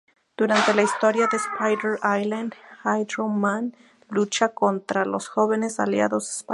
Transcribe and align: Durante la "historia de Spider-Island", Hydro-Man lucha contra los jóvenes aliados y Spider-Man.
Durante 0.35 0.73
la 0.73 0.81
"historia 0.81 1.27
de 1.31 1.37
Spider-Island", 1.37 2.53
Hydro-Man 2.83 3.75
lucha 4.09 4.49
contra 4.49 5.05
los 5.05 5.27
jóvenes 5.27 5.79
aliados 5.79 6.25
y 6.27 6.39
Spider-Man. 6.41 6.49